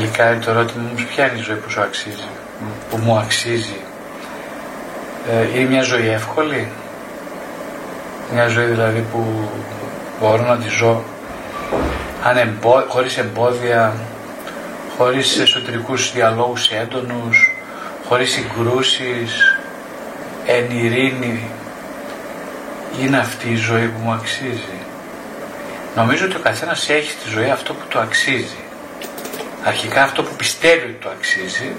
Τελικά 0.00 0.38
το 0.38 0.50
ερώτημα 0.50 0.82
μου 0.82 1.04
ποια 1.08 1.30
είναι 1.30 1.38
η 1.38 1.42
ζωή 1.42 1.56
που 1.56 1.70
σου 1.70 1.80
αξίζει, 1.80 2.28
που 2.90 2.96
μου 2.96 3.16
αξίζει. 3.18 3.80
Ε, 5.30 5.58
είναι 5.58 5.68
μια 5.68 5.82
ζωή 5.82 6.08
εύκολη, 6.08 6.68
μια 8.32 8.48
ζωή 8.48 8.64
δηλαδή 8.64 9.04
που 9.12 9.48
μπορώ 10.20 10.42
να 10.46 10.56
τη 10.56 10.68
ζω 10.68 11.02
ανεμπο, 12.22 12.84
χωρίς 12.88 13.18
εμπόδια, 13.18 13.92
χωρίς 14.96 15.38
εσωτερικούς 15.38 16.12
διαλόγους 16.12 16.70
έντονους, 16.70 17.56
χωρίς 18.08 18.30
συγκρούσεις, 18.30 19.58
εν 20.46 20.70
ειρήνη. 20.70 21.50
Είναι 23.00 23.18
αυτή 23.18 23.50
η 23.50 23.56
ζωή 23.56 23.86
που 23.86 24.00
μου 24.04 24.12
αξίζει. 24.12 24.78
Νομίζω 25.96 26.24
ότι 26.24 26.36
ο 26.36 26.40
καθένας 26.40 26.88
έχει 26.88 27.10
στη 27.10 27.28
ζωή 27.28 27.50
αυτό 27.50 27.74
που 27.74 27.84
του 27.88 27.98
αξίζει. 27.98 28.56
Αρχικά 29.64 30.02
αυτό 30.02 30.22
που 30.22 30.34
πιστεύει 30.36 30.84
ότι 30.84 30.92
του 30.92 31.08
αξίζει 31.08 31.72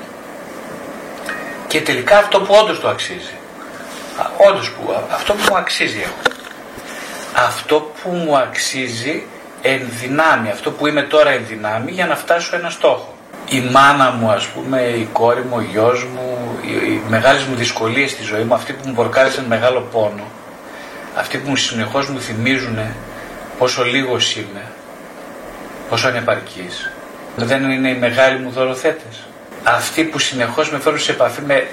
και 1.68 1.82
τελικά 1.82 2.18
αυτό 2.18 2.40
που 2.42 2.56
όντως 2.62 2.80
του 2.80 2.88
αξίζει. 2.88 3.34
Όντως 4.50 4.72
που, 4.72 4.94
αυτό 5.12 5.34
που 5.34 5.40
μου 5.50 5.58
αξίζει 5.58 6.00
έχω. 6.00 6.38
Αυτό 7.36 7.92
που 8.04 8.10
μου 8.10 8.38
αξίζει 8.38 9.24
εν 9.62 9.82
δυνάμει, 9.90 10.50
αυτό 10.50 10.72
που 10.72 10.88
είμαι 10.88 11.02
τώρα 11.02 11.30
εν 11.30 11.46
δυνάμει 11.48 11.92
για 11.92 12.06
να 12.06 12.16
φτάσω 12.16 12.56
ένα 12.56 12.70
στόχο. 12.70 13.14
Η 13.50 13.60
μάνα 13.60 14.12
μου 14.12 14.32
ας 14.32 14.46
πούμε, 14.46 14.82
η 14.82 15.10
κόρη 15.14 15.42
μου, 15.42 15.56
ο 15.56 15.62
γιος 15.62 16.06
μου, 16.06 16.58
οι, 16.62 16.72
οι 16.72 17.02
μεγάλες 17.10 17.44
μου 17.44 17.56
δυσκολίες 17.56 18.12
στη 18.12 18.24
ζωή 18.24 18.44
μου, 18.44 18.54
αυτοί 18.54 18.74
που 18.74 18.88
μου 18.88 18.94
προκάλεσαν 18.94 19.46
μεγάλο 19.46 19.80
πόνο, 19.92 20.24
αυτοί 21.16 21.38
που 21.38 21.56
συνεχώς 21.56 22.10
μου 22.10 22.22
θυμίζουν 22.22 22.78
πόσο 23.58 23.84
λίγος 23.84 24.36
είμαι, 24.36 24.64
πόσο 25.90 26.08
ανεπαρκής, 26.08 26.92
δεν 27.36 27.72
είναι 27.72 27.90
οι 27.90 27.98
μεγάλοι 27.98 28.40
μου 28.40 28.50
δωροθέτες. 28.50 29.26
Αυτοί 29.64 30.04
που 30.04 30.20
συνεχώς 30.20 30.72
με 30.72 30.80
φέρουν 30.80 31.00
σε 31.00 31.12
επαφή 31.12 31.42
με, 31.42 31.68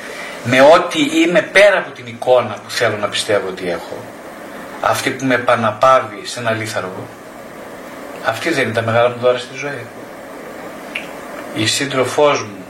με 0.45 0.61
ό,τι 0.61 1.01
είμαι 1.21 1.41
πέρα 1.41 1.79
από 1.79 1.91
την 1.91 2.07
εικόνα 2.07 2.57
που 2.65 2.71
θέλω 2.71 2.97
να 2.97 3.09
πιστεύω 3.09 3.49
ότι 3.49 3.71
έχω. 3.71 4.05
Αυτή 4.81 5.11
που 5.11 5.25
με 5.25 5.35
επαναπάβει 5.35 6.27
σε 6.27 6.41
ένα 6.41 6.51
λίθαργο. 6.51 7.07
Αυτή 8.25 8.51
δεν 8.51 8.65
είναι 8.65 8.73
τα 8.73 8.83
μεγάλα 8.83 9.09
μου 9.09 9.17
δώρα 9.21 9.39
στη 9.39 9.57
ζωή. 9.57 9.87
Η 11.55 11.67
σύντροφός 11.67 12.43
μου, 12.43 12.65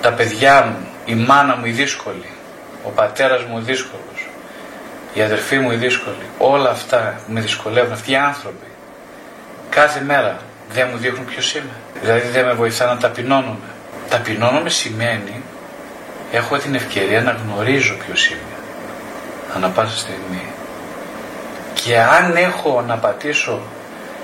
τα 0.00 0.12
παιδιά 0.12 0.64
μου, 0.64 0.86
η 1.04 1.14
μάνα 1.14 1.56
μου 1.56 1.66
η 1.66 1.70
δύσκολη, 1.70 2.26
ο 2.84 2.88
πατέρας 2.88 3.42
μου 3.42 3.54
ο 3.56 3.60
δύσκολος, 3.60 4.28
η 5.14 5.22
αδερφή 5.22 5.58
μου 5.58 5.70
η 5.70 5.76
δύσκολη, 5.76 6.26
όλα 6.38 6.70
αυτά 6.70 7.20
που 7.26 7.32
με 7.32 7.40
δυσκολεύουν, 7.40 7.92
αυτοί 7.92 8.10
οι 8.10 8.16
άνθρωποι, 8.16 8.66
κάθε 9.70 10.00
μέρα 10.00 10.38
δεν 10.74 10.88
μου 10.90 10.98
δείχνουν 10.98 11.24
ποιος 11.24 11.54
είμαι. 11.54 11.76
Δηλαδή 12.00 12.28
δεν 12.28 12.44
με 12.44 12.52
βοηθά 12.52 12.86
να 12.86 12.96
ταπεινώνομαι. 12.96 13.70
Ταπεινώνομαι 14.08 14.70
σημαίνει 14.70 15.42
έχω 16.32 16.58
την 16.58 16.74
ευκαιρία 16.74 17.22
να 17.22 17.36
γνωρίζω 17.44 17.94
ποιος 18.06 18.30
είμαι 18.30 18.52
ανά 19.54 19.68
πάσα 19.68 19.98
στιγμή. 19.98 20.46
Και 21.74 21.98
αν 21.98 22.36
έχω 22.36 22.84
να 22.86 22.96
πατήσω 22.96 23.60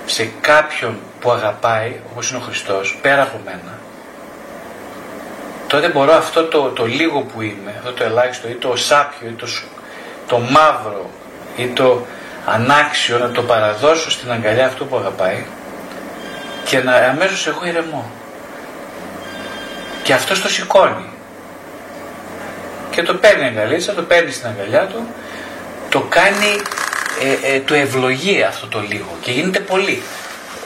σε 0.06 0.30
κάποιον 0.41 0.98
που 1.20 1.30
αγαπάει, 1.30 2.00
όπως 2.12 2.30
είναι 2.30 2.38
ο 2.38 2.42
Χριστός, 2.42 2.98
πέρα 3.02 3.22
από 3.22 3.41
μένα, 3.44 3.78
τότε 5.66 5.88
μπορώ 5.88 6.12
αυτό 6.12 6.44
το, 6.44 6.69
το 6.69 6.86
λίγο 6.86 7.20
που 7.20 7.42
είμαι, 7.42 7.74
αυτό 7.78 7.92
το 7.92 8.04
ελάχιστο 8.04 8.48
ή 8.48 8.54
το 8.54 8.76
σάπιο 8.76 9.28
ή 9.28 9.32
το, 9.32 9.46
το 10.26 10.38
μαύρο 10.38 11.10
ή 11.56 11.66
το 11.66 12.06
ανάξιο 12.46 13.19
να 13.19 13.30
το 13.30 13.42
παραδώσω 13.42 14.10
στην 14.10 14.30
αγκαλιά 14.30 14.66
αυτού 14.66 14.86
που 14.86 14.96
αγαπάει 14.96 15.44
και 16.69 16.78
να 16.83 16.92
αμέσως 16.92 17.47
εγώ 17.47 17.66
ηρεμώ. 17.66 18.11
Και 20.02 20.12
αυτός 20.12 20.42
το 20.42 20.48
σηκώνει. 20.48 21.08
Και 22.91 23.02
το 23.02 23.14
παίρνει 23.14 23.44
αγκαλίτσα, 23.44 23.94
το 23.94 24.02
παίρνει 24.02 24.30
στην 24.30 24.48
αγκαλιά 24.48 24.86
του, 24.86 25.06
το 25.88 26.00
κάνει, 26.00 26.62
ε, 27.43 27.54
ε, 27.54 27.60
το 27.60 27.75
ευλογεί 27.75 28.43
αυτό 28.43 28.66
το 28.66 28.81
λίγο 28.81 29.16
και 29.20 29.31
γίνεται 29.31 29.60
πολύ. 29.60 30.03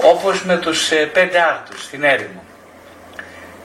Όπως 0.03 0.44
με 0.44 0.56
τους 0.56 0.91
ε, 0.91 0.97
πέντε 1.06 1.41
άρτους 1.41 1.82
στην 1.82 2.04
έρημο. 2.04 2.44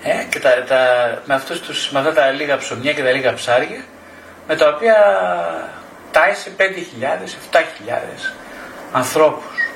Ε, 0.03 0.23
και 0.29 0.39
τα, 0.39 0.63
τα, 0.67 0.77
με, 1.25 1.33
αυτούς 1.33 1.59
τους, 1.59 1.89
με 1.89 1.99
αυτά 1.99 2.13
τα 2.13 2.31
λίγα 2.31 2.57
ψωμιά 2.57 2.93
και 2.93 3.03
τα 3.03 3.11
λίγα 3.11 3.33
ψάρια, 3.33 3.83
με 4.47 4.55
τα 4.55 4.67
οποία 4.67 4.95
τάισε 6.11 6.51
5.000, 6.57 6.63
7.000 7.51 7.59
ανθρώπους. 8.91 9.66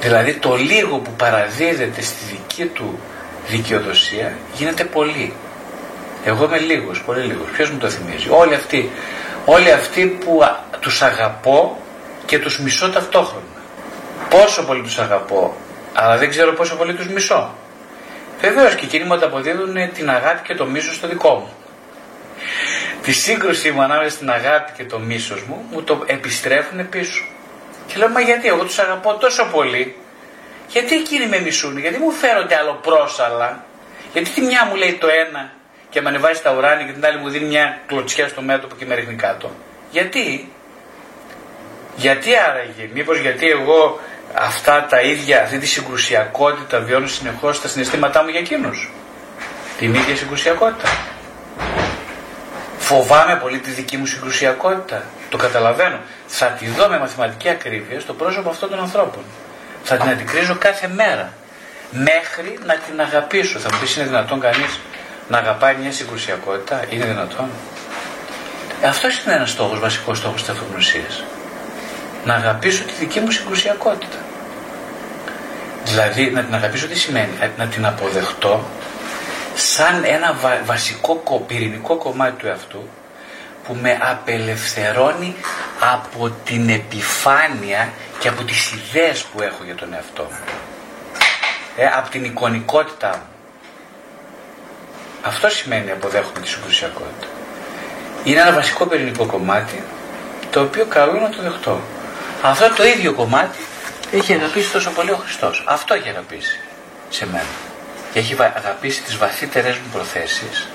Δηλαδή 0.00 0.34
το 0.34 0.56
λίγο 0.56 0.96
που 0.98 1.10
παραδίδεται 1.12 2.00
στη 2.00 2.24
δική 2.24 2.64
του 2.64 3.00
δικαιοδοσία 3.46 4.36
γίνεται 4.54 4.84
πολύ. 4.84 5.32
Εγώ 6.24 6.44
είμαι 6.44 6.58
λίγος, 6.58 7.02
πολύ 7.02 7.20
λίγος. 7.20 7.48
Ποιος 7.52 7.70
μου 7.70 7.78
το 7.78 7.88
θυμίζει; 7.88 8.28
Όλοι 8.30 8.54
αυτοί, 8.54 8.90
όλοι 9.44 9.72
αυτοί 9.72 10.06
που 10.06 10.42
α, 10.42 10.58
τους 10.80 11.02
αγαπώ 11.02 11.78
και 12.26 12.38
τους 12.38 12.60
μισώ 12.60 12.90
ταυτόχρονα. 12.90 13.44
Πόσο 14.28 14.64
πολύ 14.64 14.82
τους 14.82 14.98
αγαπώ, 14.98 15.56
αλλά 15.94 16.16
δεν 16.16 16.28
ξέρω 16.28 16.52
πόσο 16.52 16.76
πολύ 16.76 16.94
τους 16.94 17.08
μισώ. 17.08 17.54
Βεβαίως 18.40 18.74
και 18.74 18.84
εκείνοι 18.84 19.04
μου 19.04 19.14
ανταποδίδουν 19.14 19.92
την 19.94 20.10
αγάπη 20.10 20.48
και 20.48 20.54
το 20.54 20.66
μίσος 20.66 20.94
στο 20.94 21.08
δικό 21.08 21.34
μου. 21.34 21.52
Τη 23.02 23.12
σύγκρουση 23.12 23.70
μου 23.70 23.82
ανάμεσα 23.82 24.10
στην 24.10 24.30
αγάπη 24.30 24.72
και 24.76 24.84
το 24.84 24.98
μίσος 24.98 25.42
μου 25.42 25.64
μου 25.70 25.82
το 25.82 26.02
επιστρέφουν 26.06 26.88
πίσω. 26.88 27.24
Και 27.92 27.98
λέω, 27.98 28.08
μα 28.08 28.20
γιατί 28.20 28.48
εγώ 28.48 28.64
τους 28.64 28.78
αγαπώ 28.78 29.14
τόσο 29.14 29.44
πολύ, 29.52 29.96
γιατί 30.68 30.94
εκείνοι 30.94 31.26
με 31.26 31.40
μισούν, 31.40 31.78
γιατί 31.78 31.98
μου 31.98 32.10
φέρονται 32.10 32.56
άλλο 32.56 32.78
πρόσαλα, 32.82 33.64
γιατί 34.12 34.30
τη 34.30 34.40
μια 34.40 34.64
μου 34.64 34.74
λέει 34.74 34.92
το 35.00 35.06
ένα 35.26 35.52
και 35.90 36.00
με 36.00 36.08
ανεβάζει 36.08 36.38
στα 36.38 36.52
ουράνια 36.52 36.86
και 36.86 36.92
την 36.92 37.04
άλλη 37.04 37.18
μου 37.18 37.28
δίνει 37.28 37.44
μια 37.44 37.80
κλωτσιά 37.86 38.28
στο 38.28 38.42
μέτωπο 38.42 38.74
και 38.78 38.86
με 38.86 38.94
ρίχνει 38.94 39.14
κάτω. 39.14 39.50
Γιατί, 39.90 40.52
γιατί 41.96 42.36
άραγε, 42.36 42.88
μήπως 42.92 43.18
γιατί 43.18 43.48
εγώ 43.48 44.00
αυτά 44.34 44.86
τα 44.90 45.00
ίδια, 45.00 45.42
αυτή 45.42 45.58
τη 45.58 45.66
συγκρουσιακότητα 45.66 46.80
βιώνω 46.80 47.06
συνεχώς 47.06 47.56
στα 47.56 47.68
συναισθήματά 47.68 48.22
μου 48.22 48.28
για 48.28 48.40
εκείνους; 48.40 48.90
Την 49.78 49.94
ίδια 49.94 50.16
συγκρουσιακότητα. 50.16 50.88
Φοβάμαι 52.90 53.36
πολύ 53.36 53.58
τη 53.58 53.70
δική 53.70 53.96
μου 53.96 54.06
συγκρουσιακότητα. 54.06 55.02
Το 55.28 55.36
καταλαβαίνω. 55.36 55.98
Θα 56.26 56.46
τη 56.46 56.66
δω 56.66 56.88
με 56.88 56.98
μαθηματική 56.98 57.48
ακρίβεια 57.48 58.00
στο 58.00 58.12
πρόσωπο 58.12 58.48
αυτών 58.50 58.68
των 58.70 58.80
ανθρώπων. 58.80 59.22
Θα 59.82 59.96
την 59.96 60.08
αντικρίζω 60.08 60.56
κάθε 60.58 60.88
μέρα. 60.88 61.32
Μέχρι 61.90 62.58
να 62.66 62.74
την 62.74 63.00
αγαπήσω. 63.00 63.58
Θα 63.58 63.68
μου 63.72 63.78
πεις 63.80 63.96
είναι 63.96 64.04
δυνατόν 64.04 64.40
κανείς 64.40 64.80
να 65.28 65.38
αγαπάει 65.38 65.74
μια 65.80 65.92
συγκρουσιακότητα; 65.92 66.84
Είναι 66.90 67.04
δυνατόν; 67.04 67.48
Αυτό 68.84 69.08
είναι 69.08 69.34
ένας 69.34 69.50
στόχος, 69.50 69.78
βασικός 69.78 70.18
στόχος 70.18 70.40
της 70.40 70.50
αυτογνωσίας. 70.50 71.24
Να 72.24 72.34
αγαπήσω 72.34 72.82
τη 72.82 72.92
δική 72.98 73.20
μου 73.20 73.30
συγκρουσιακότητα. 73.30 74.18
Δηλαδή 75.84 76.30
να 76.30 76.42
την 76.42 76.54
αγαπήσω 76.54 76.86
τι 76.86 76.98
σημαίνει, 76.98 77.32
να 77.56 77.66
την 77.66 77.86
αποδεχτώ 77.86 78.64
σαν 79.60 80.04
ένα 80.04 80.36
βασικό 80.64 81.44
πυρηνικό 81.46 81.96
κομμάτι 81.96 82.36
του 82.36 82.46
εαυτού 82.46 82.88
που 83.66 83.76
με 83.80 83.98
απελευθερώνει 84.02 85.36
από 85.80 86.30
την 86.44 86.68
επιφάνεια 86.68 87.92
και 88.18 88.28
από 88.28 88.42
τις 88.42 88.72
ιδέες 88.72 89.22
που 89.22 89.42
έχω 89.42 89.64
για 89.64 89.74
τον 89.74 89.94
εαυτό 89.94 90.22
μου. 90.22 90.38
Ε, 91.76 91.86
από 91.86 92.10
την 92.10 92.24
εικονικότητά 92.24 93.08
μου. 93.08 93.22
Αυτό 95.22 95.48
σημαίνει 95.48 95.90
αποδέχομαι 95.90 96.40
τη 96.40 96.48
συγκρουσιακότητα. 96.48 97.26
Είναι 98.24 98.40
ένα 98.40 98.52
βασικό 98.52 98.86
πυρηνικό 98.86 99.26
κομμάτι 99.26 99.82
το 100.50 100.60
οποίο 100.60 100.86
καλό 100.86 101.10
είναι 101.10 101.20
να 101.20 101.30
το 101.30 101.42
δεχτώ. 101.42 101.80
Αυτό 102.42 102.74
το 102.74 102.84
ίδιο 102.84 103.12
κομμάτι 103.12 103.58
έχει 104.12 104.32
αγαπήσει 104.32 104.72
τόσο 104.72 104.90
πολύ 104.90 105.10
ο 105.10 105.16
Χριστός. 105.16 105.64
Αυτό 105.66 105.94
έχει 105.94 106.08
αγαπήσει 106.08 106.60
σε 107.08 107.26
μένα. 107.26 107.69
Και 108.12 108.18
έχει 108.18 108.36
αγαπήσει 108.56 109.02
τις 109.02 109.16
βαθύτερες 109.16 109.76
μου 109.76 109.88
προθέσεις 109.92 110.68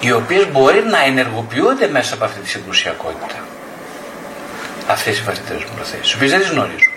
οι 0.00 0.12
οποίες 0.12 0.50
μπορεί 0.52 0.84
να 0.84 1.04
ενεργοποιούνται 1.04 1.88
μέσα 1.88 2.14
από 2.14 2.24
αυτή 2.24 2.40
τη 2.40 2.48
συγκρουσιακότητα. 2.48 3.38
Αυτές 4.86 5.18
οι 5.18 5.22
βαθύτερες 5.22 5.62
μου 5.62 5.70
προθέσεις, 5.76 6.12
οι 6.12 6.14
οποίες 6.14 6.30
δεν 6.30 6.40
τις 6.40 6.48
γνωρίζω. 6.48 6.90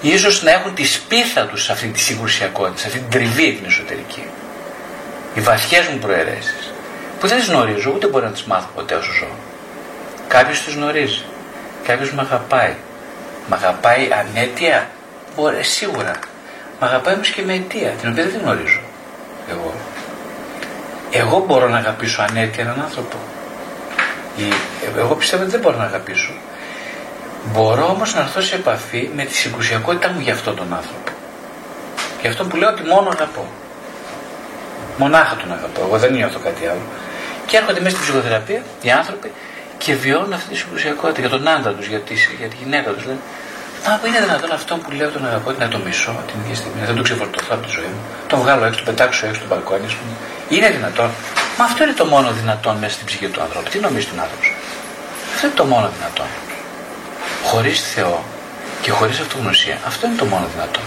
Ίσως 0.00 0.42
να 0.42 0.50
έχουν 0.50 0.74
τη 0.74 0.84
σπίθα 0.84 1.46
τους 1.46 1.64
σε 1.64 1.72
αυτή 1.72 1.88
τη 1.88 2.00
συγκρουσιακότητα, 2.00 2.78
σε 2.78 2.86
αυτή 2.86 2.98
την 2.98 3.10
τριβή 3.10 3.52
την 3.52 3.64
εσωτερική. 3.66 4.24
Οι 5.34 5.40
βαθιές 5.40 5.86
μου 5.86 5.98
προαιρέσεις, 5.98 6.72
που 7.20 7.26
δεν 7.26 7.38
τις 7.38 7.46
γνωρίζω, 7.46 7.92
ούτε 7.94 8.06
μπορώ 8.06 8.24
να 8.24 8.32
τις 8.32 8.44
μάθω 8.44 8.68
ποτέ 8.74 8.94
όσο 8.94 9.12
ζω. 9.12 9.28
Κάποιος 10.28 10.62
τις 10.62 10.74
γνωρίζει, 10.74 11.24
κάποιος 11.86 12.12
με 12.12 12.20
αγαπάει. 12.20 12.74
Με 13.48 13.56
αγαπάει 13.56 14.08
ανέτεια, 14.12 14.90
μπορεί, 15.36 15.64
σίγουρα. 15.64 16.12
Με 16.80 16.86
αγαπάει 16.86 17.14
όμως 17.14 17.30
και 17.30 17.42
με 17.42 17.54
αιτία, 17.54 17.90
την 17.90 18.10
οποία 18.10 18.24
δεν 18.24 18.32
την 18.32 18.40
γνωρίζω 18.40 18.81
εγώ. 19.50 19.74
Εγώ 21.10 21.44
μπορώ 21.46 21.68
να 21.68 21.76
αγαπήσω 21.76 22.22
ανέτεια 22.22 22.62
έναν 22.64 22.80
άνθρωπο. 22.80 23.16
Εγώ 24.96 25.14
πιστεύω 25.14 25.42
ότι 25.42 25.50
δεν 25.50 25.60
μπορώ 25.60 25.76
να 25.76 25.84
αγαπήσω. 25.84 26.32
Μπορώ 27.52 27.86
όμως 27.86 28.14
να 28.14 28.20
έρθω 28.20 28.40
σε 28.40 28.54
επαφή 28.54 29.10
με 29.16 29.24
τη 29.24 29.34
συγκρουσιακότητά 29.34 30.08
μου 30.08 30.20
για 30.20 30.32
αυτόν 30.32 30.56
τον 30.56 30.74
άνθρωπο. 30.74 31.10
Γι' 32.20 32.28
αυτό 32.28 32.44
που 32.44 32.56
λέω 32.56 32.68
ότι 32.68 32.82
μόνο 32.82 33.08
αγαπώ. 33.08 33.46
Μονάχα 34.98 35.36
τον 35.36 35.52
αγαπώ. 35.52 35.80
Εγώ 35.86 35.98
δεν 35.98 36.12
νιώθω 36.12 36.38
κάτι 36.38 36.66
άλλο. 36.66 36.86
Και 37.46 37.56
έρχονται 37.56 37.80
μέσα 37.80 37.96
στην 37.96 38.08
ψυχοθεραπεία 38.08 38.62
οι 38.82 38.90
άνθρωποι 38.90 39.32
και 39.78 39.94
βιώνουν 39.94 40.32
αυτή 40.32 40.48
τη 40.48 40.56
συγκρουσιακότητα 40.56 41.20
για 41.20 41.28
τον 41.28 41.48
άντρα 41.48 41.72
τους, 41.72 41.86
για, 41.86 42.00
για 42.38 42.48
τη 42.48 42.56
γυναίκα 42.62 42.90
τους. 42.90 43.04
Λένε, 43.84 43.98
Μα 44.02 44.08
είναι 44.08 44.20
δυνατόν 44.20 44.52
αυτό 44.52 44.76
που 44.76 44.90
λέω 44.90 45.10
τον 45.10 45.26
αγαπώ 45.26 45.50
να 45.58 45.68
το 45.68 45.78
μισώ 45.78 46.14
την 46.26 46.40
ίδια 46.42 46.54
στιγμή, 46.54 46.80
να 46.80 46.86
δεν 46.86 46.96
το 46.96 47.02
ξεφορτωθώ 47.02 47.54
από 47.54 47.66
τη 47.66 47.70
ζωή 47.76 47.90
μου. 47.94 48.02
Τον 48.26 48.38
βγάλω 48.38 48.64
έξω, 48.64 48.76
τον 48.84 48.94
πετάξω 48.94 49.26
έξω 49.26 49.40
του 49.40 49.46
μπαλκόνι, 49.48 49.86
ας 49.86 49.94
πούμε. 49.94 50.12
Είναι 50.48 50.68
δυνατόν. 50.70 51.10
Μα 51.58 51.64
αυτό 51.64 51.84
είναι 51.84 51.92
το 51.92 52.04
μόνο 52.04 52.30
δυνατόν 52.30 52.76
μέσα 52.76 52.92
στην 52.92 53.06
ψυχή 53.06 53.28
του 53.28 53.40
ανθρώπου. 53.42 53.68
Τι 53.70 53.78
νομίζεις 53.78 54.08
τον 54.10 54.20
άνθρωπο; 54.20 54.46
Αυτό 55.34 55.46
είναι 55.46 55.56
το 55.62 55.64
μόνο 55.64 55.90
δυνατόν. 55.96 56.26
Χωρίς 57.44 57.78
Θεό 57.92 58.22
και 58.82 58.90
χωρίς 58.90 59.20
αυτογνωσία, 59.20 59.76
αυτό 59.86 60.06
είναι 60.06 60.16
το 60.16 60.24
μόνο 60.24 60.46
δυνατόν. 60.54 60.86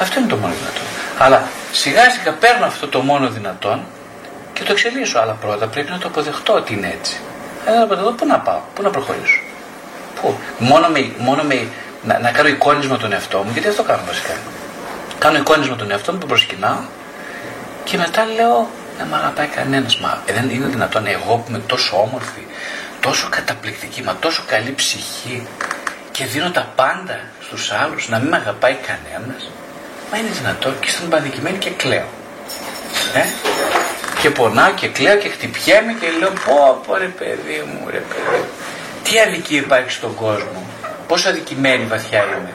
Αυτό 0.00 0.14
είναι 0.18 0.28
το 0.28 0.36
μόνο 0.36 0.54
δυνατόν. 0.60 0.86
Αλλά 1.18 1.42
σιγά 1.72 2.10
σιγά 2.10 2.32
παίρνω 2.32 2.66
αυτό 2.66 2.88
το 2.88 3.00
μόνο 3.00 3.28
δυνατόν 3.28 3.78
και 4.52 4.62
το 4.62 4.72
εξελίσσω. 4.72 5.18
Αλλά 5.18 5.32
πρώτα 5.32 5.66
πρέπει 5.66 5.90
να 5.90 5.98
το 5.98 6.06
αποδεχτώ 6.08 6.52
ότι 6.52 6.72
είναι 6.72 6.90
έτσι. 6.98 7.16
Αλλά 7.66 7.82
από 7.82 7.94
εδώ 7.94 8.10
πού 8.10 8.26
να 8.26 8.38
πάω, 8.38 8.60
πού 8.74 8.82
να 8.82 8.90
προχωρήσω. 8.90 9.40
Πού, 10.26 10.38
μόνο 10.58 10.88
με, 10.88 11.12
μόνο 11.18 11.42
με 11.42 11.68
να, 12.02 12.18
να 12.18 12.30
κάνω 12.30 12.48
εικόνισμα 12.48 12.96
τον 12.96 13.12
εαυτό 13.12 13.38
μου, 13.38 13.50
γιατί 13.52 13.68
αυτό 13.68 13.82
κάνω 13.82 14.02
βασικά. 14.06 14.34
Κάνω 15.18 15.38
εικόνισμα 15.38 15.76
τον 15.76 15.90
εαυτό 15.90 16.12
μου, 16.12 16.18
τον 16.18 16.28
προσκυνάω 16.28 16.78
και 17.84 17.96
μετά 17.96 18.24
λέω 18.24 18.68
να 18.98 19.04
με 19.04 19.16
αγαπάει 19.16 19.46
κανένας. 19.46 19.98
Μα 19.98 20.22
ε, 20.26 20.32
δεν 20.32 20.50
είναι 20.50 20.66
δυνατόν 20.66 21.06
εγώ 21.06 21.36
που 21.36 21.44
είμαι 21.48 21.58
τόσο 21.58 22.00
όμορφη, 22.00 22.46
τόσο 23.00 23.28
καταπληκτική, 23.30 24.02
μα 24.02 24.16
τόσο 24.20 24.42
καλή 24.46 24.72
ψυχή 24.72 25.46
και 26.10 26.24
δίνω 26.24 26.50
τα 26.50 26.72
πάντα 26.76 27.20
στους 27.40 27.72
άλλους 27.72 28.08
να 28.08 28.18
μην 28.18 28.28
με 28.28 28.36
αγαπάει 28.36 28.74
κανένας. 28.74 29.50
Μα 30.10 30.18
είναι 30.18 30.30
δυνατόν 30.32 30.78
και 30.80 30.90
στην 30.90 31.08
πανικημένη 31.08 31.58
και 31.58 31.70
κλαίω. 31.70 32.08
Ε; 33.14 33.24
Και 34.20 34.30
πονάω 34.30 34.72
και 34.72 34.88
κλαίω 34.88 35.16
και 35.16 35.28
χτυπιέμαι 35.28 35.92
και 35.92 36.06
λέω 36.18 36.32
πω 36.44 36.80
πω 36.86 36.96
ρε 36.96 37.10
παιδί 37.18 37.64
μου 37.66 37.86
ρε 37.90 38.02
παιδί 38.08 38.36
μου. 38.38 38.75
Τι 39.10 39.20
αδικία 39.20 39.60
υπάρχει 39.60 39.90
στον 39.90 40.14
κόσμο; 40.14 40.66
Πόσο 41.08 41.28
αδικημένη 41.28 41.84
βαθιά 41.84 42.22
είμαι; 42.22 42.52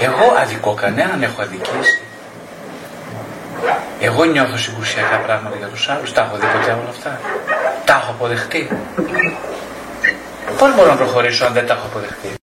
Εγώ 0.00 0.34
αδικώ 0.38 0.74
κανέναν 0.74 1.22
έχω 1.22 1.42
αδικήσει. 1.42 2.02
Εγώ 4.00 4.24
νιώθω 4.24 4.56
συγκρουσιακά 4.56 5.16
πράγματα 5.18 5.56
για 5.56 5.66
τους 5.66 5.88
άλλους. 5.88 6.12
Τα 6.12 6.20
έχω 6.20 6.36
δει 6.36 6.46
ποτέ 6.46 6.72
όλα 6.72 6.88
αυτά; 6.88 7.20
Τα 7.84 7.94
έχω 8.02 8.10
αποδεχτεί. 8.10 8.68
Πώς 10.58 10.74
μπορώ 10.74 10.88
να 10.88 10.96
προχωρήσω 10.96 11.44
αν 11.44 11.52
δεν 11.52 11.66
τα 11.66 11.74
έχω 11.74 11.86
αποδεχτεί; 11.86 12.34